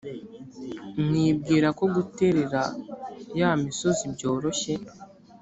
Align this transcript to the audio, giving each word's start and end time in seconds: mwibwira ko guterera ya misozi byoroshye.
mwibwira 1.03 1.67
ko 1.77 1.85
guterera 1.95 2.61
ya 3.39 3.49
misozi 3.63 4.03
byoroshye. 4.15 4.73